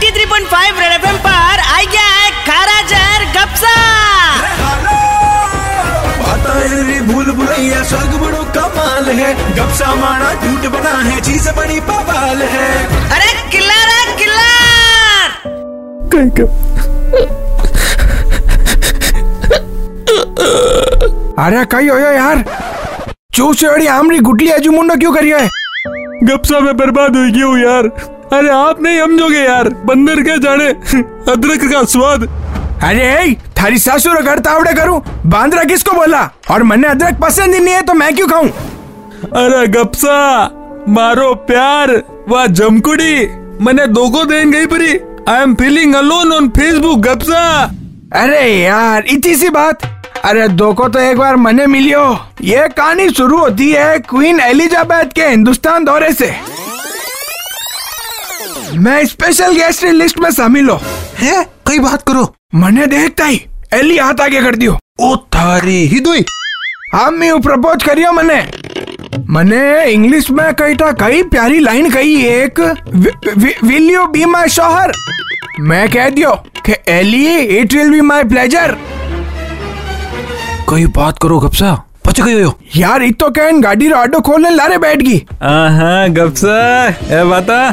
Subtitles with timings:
[0.00, 3.72] 93.5 red FM पर आ गया है खारा जहर गपसा।
[7.06, 12.68] भूल भुलैया स्वर्ग बड़ो कमाल है। गपसा मारा झूठ बना है चीज़ बड़ी बवाल है।
[13.10, 14.48] अरे है किल्लर!
[21.38, 22.44] अरे कही यार
[23.34, 25.38] चूस से बड़ी आमरी गुटली अजू मुंडो क्यों करियो
[26.24, 27.84] गपसा में बर्बाद हो गया हूँ यार।
[28.32, 30.66] अरे आप नहीं समझोगे यार। बंदर क्या जाने?
[31.32, 32.28] अदरक का स्वाद।
[32.84, 35.00] अरे थारी सासू रो घर तावड़े करूँ?
[35.26, 36.22] बांद्रा किसको बोला?
[36.50, 38.48] और मैंने अदरक पसंद ही नहीं है तो मैं क्यों खाऊं?
[39.36, 41.90] अरे गपसा मारो प्यार
[42.28, 43.14] वाह जमकुड़ी।
[43.60, 47.42] मैंने दोगो देन गई परी। I am feeling alone on Facebook गपसा।
[48.12, 49.82] अरे यार इतनी सी बात।
[50.24, 52.04] अरे दो को तो एक बार मने मिलियो।
[52.42, 56.34] ये कहानी शुरू होती है क्वीन एलिजाबेथ के हिंदुस्तान दौरे से।
[58.42, 60.80] मैं स्पेशल गेस्ट लिस्ट में शामिल हो।
[61.18, 61.42] है?
[61.66, 62.22] कई बात करो।
[62.54, 63.40] मने देखता ही
[63.74, 66.24] एली हाथ आगे कर दियो। ओ थारी। ही दोई
[66.94, 68.40] हम मी प्रपोज करियो मने
[69.30, 72.60] मने इंग्लिश में कही था कई प्यारी लाइन कही एक
[73.64, 74.92] विल यू बी माय शोहर।
[75.60, 76.32] मैं कह दियो
[76.66, 78.76] कि Eli it will be my pleasure
[80.70, 81.74] कई बात करो गपसा।
[82.06, 86.08] पच गई हो यार इत तो कहन गाड़ी रो आडो खोलने लारे बैठ गई। हाँ
[86.10, 87.72] गपसा ए बता।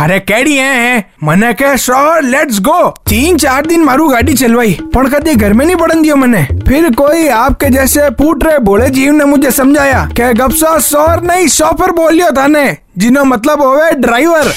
[0.00, 5.08] अरे केड़ी है, मने के श्योर लेट्स गो तीन चार दिन मारू गाड़ी चलवाई पण
[5.10, 9.12] कदी घर में नहीं पड़न दियो मने। फिर कोई आपके जैसे फूट रहे भोले जीव
[9.12, 12.66] ने मुझे समझाया कि गपसा शोर नहीं शॉपर बोलियो थाने
[12.98, 14.52] जिनो मतलब होवे ड्राइवर।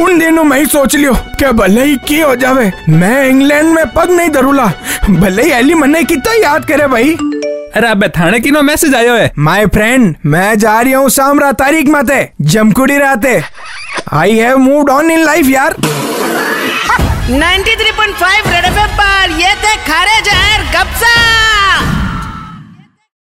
[0.00, 3.84] उन दिनों मैं ही सोच लियो कि भले ही की हो जावे मैं इंग्लैंड में
[3.86, 4.66] पग नहीं धरूला
[5.10, 7.16] भले ही एली मने कितना याद करे भाई।
[7.76, 11.52] अरे अबे थाने की नो मैसेज आयो है। माय फ्रेंड मैं जा रही हूँ सामरा
[11.60, 13.42] तारीख माते जमकुड़ी राते।
[14.12, 15.76] I have moved on in life यार।
[17.30, 21.14] 93.5 रेड एफएम पर ये थे खारे जहर गपसा